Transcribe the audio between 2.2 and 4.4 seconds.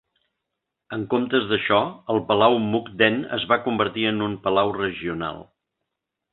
palau Mukden es va convertir en un